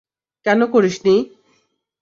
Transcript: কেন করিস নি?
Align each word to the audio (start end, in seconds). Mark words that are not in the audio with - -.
কেন 0.45 0.59
করিস 0.73 0.97
নি? 1.05 1.15